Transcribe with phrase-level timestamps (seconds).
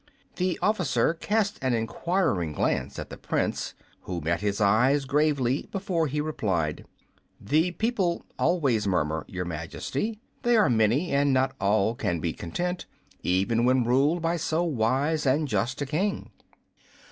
[0.37, 6.07] The officer cast an enquiring glance at the Prince, who met his eyes gravely, before
[6.07, 6.87] he replied,
[7.39, 10.19] "The people always murmur, Your Majesty.
[10.41, 12.87] They are many, and not all can be content,
[13.21, 16.31] even when ruled by so wise and just a King.